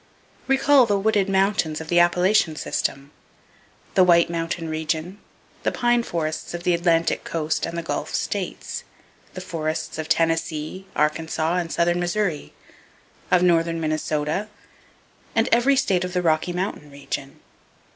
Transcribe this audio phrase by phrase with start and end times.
[0.47, 3.11] Recall the wooded mountains of the Appalachian system,
[3.93, 5.19] the White Mountain region,
[5.61, 8.83] the pine forests of the Atlantic Coast and the Gulf States,
[9.35, 12.51] the forests of Tennessee, Arkansas and southern Missouri;
[13.29, 14.47] of northern Minnesota,
[15.35, 17.39] and every state of the Rocky Mountain region.